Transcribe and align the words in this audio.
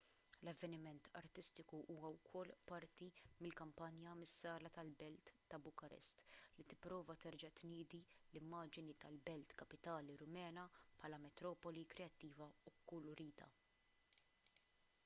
l-avveniment 0.43 1.03
artistiku 1.21 1.75
huwa 1.89 2.07
wkoll 2.15 2.49
parti 2.69 3.07
minn 3.45 3.53
kampanja 3.61 4.11
mis-sala 4.21 4.69
tal-belt 4.77 5.25
ta' 5.49 5.61
bukarest 5.67 6.17
li 6.57 6.65
tipprova 6.71 7.17
terġa' 7.25 7.53
tniedi 7.59 8.01
l-immaġni 8.33 8.97
tal-belt 9.05 9.55
kapitali 9.63 10.17
rumena 10.23 10.67
bħala 10.91 11.21
metropoli 11.27 11.85
kreattiva 11.95 12.49
u 12.71 12.77
kkulurita 12.81 13.51